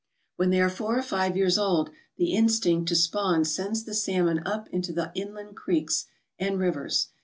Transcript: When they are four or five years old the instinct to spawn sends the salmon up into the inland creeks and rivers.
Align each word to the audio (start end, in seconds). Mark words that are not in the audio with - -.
When 0.35 0.49
they 0.49 0.59
are 0.61 0.69
four 0.71 0.97
or 0.97 1.03
five 1.03 1.37
years 1.37 1.59
old 1.59 1.91
the 2.17 2.33
instinct 2.33 2.87
to 2.87 2.95
spawn 2.95 3.45
sends 3.45 3.83
the 3.83 3.93
salmon 3.93 4.41
up 4.47 4.67
into 4.69 4.91
the 4.91 5.11
inland 5.13 5.55
creeks 5.55 6.07
and 6.39 6.57
rivers. 6.57 7.09